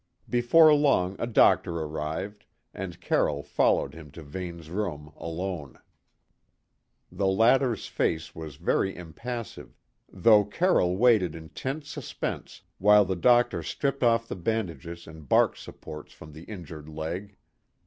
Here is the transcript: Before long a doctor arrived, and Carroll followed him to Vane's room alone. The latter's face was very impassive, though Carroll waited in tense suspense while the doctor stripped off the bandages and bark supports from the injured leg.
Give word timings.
Before 0.27 0.73
long 0.73 1.15
a 1.19 1.27
doctor 1.27 1.75
arrived, 1.79 2.45
and 2.73 2.99
Carroll 2.99 3.43
followed 3.43 3.93
him 3.93 4.09
to 4.13 4.23
Vane's 4.23 4.71
room 4.71 5.13
alone. 5.15 5.77
The 7.11 7.27
latter's 7.27 7.85
face 7.85 8.33
was 8.33 8.55
very 8.55 8.95
impassive, 8.95 9.77
though 10.11 10.43
Carroll 10.43 10.97
waited 10.97 11.35
in 11.35 11.49
tense 11.49 11.87
suspense 11.87 12.63
while 12.79 13.05
the 13.05 13.15
doctor 13.15 13.61
stripped 13.61 14.01
off 14.01 14.27
the 14.27 14.35
bandages 14.35 15.05
and 15.05 15.29
bark 15.29 15.55
supports 15.55 16.13
from 16.13 16.33
the 16.33 16.45
injured 16.45 16.89
leg. 16.89 17.35